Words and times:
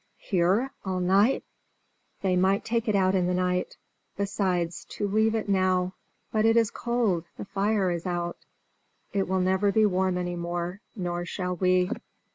"Here! 0.17 0.71
all 0.83 0.99
night!" 0.99 1.43
"They 2.23 2.35
might 2.35 2.65
take 2.65 2.87
it 2.87 2.95
in 2.95 3.27
the 3.27 3.35
night. 3.35 3.77
Besides, 4.17 4.83
to 4.85 5.07
leave 5.07 5.35
it 5.35 5.47
now." 5.47 5.93
"But 6.31 6.43
it 6.43 6.57
is 6.57 6.71
cold! 6.71 7.25
the 7.37 7.45
fire 7.45 7.91
is 7.91 8.07
out." 8.07 8.37
"It 9.13 9.27
will 9.27 9.41
never 9.41 9.71
be 9.71 9.85
warm 9.85 10.17
any 10.17 10.35
more, 10.35 10.81
nor 10.95 11.23
shall 11.25 11.55
we." 11.55 11.91